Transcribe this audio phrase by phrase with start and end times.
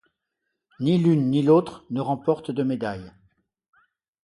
[0.79, 3.13] Ni l'une ni l'autre ne remporte de médaille.